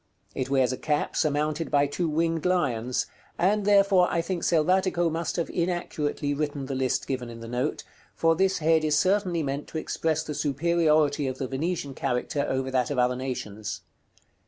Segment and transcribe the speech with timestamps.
[0.33, 3.05] It wears a cap surmounted by two winged lions;
[3.37, 7.83] and, therefore, I think Selvatico must have inaccurately written the list given in the note,
[8.15, 12.71] for this head is certainly meant to express the superiority of the Venetian character over
[12.71, 13.81] that of other nations.